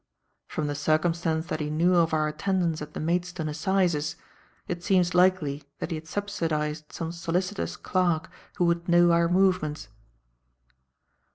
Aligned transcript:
From 0.47 0.65
the 0.65 0.73
circumstance 0.73 1.45
that 1.45 1.59
he 1.59 1.69
knew 1.69 1.93
of 1.93 2.11
our 2.11 2.27
attendance 2.27 2.81
at 2.81 2.95
the 2.95 2.99
Maidstone 2.99 3.47
Assizes, 3.47 4.15
it 4.67 4.83
seems 4.83 5.13
likely 5.13 5.63
that 5.77 5.91
he 5.91 5.95
had 5.95 6.07
subsidized 6.07 6.91
some 6.91 7.11
solicitor's 7.11 7.77
clerk 7.77 8.31
who 8.57 8.65
would 8.65 8.89
know 8.89 9.11
our 9.11 9.27
movements." 9.29 9.89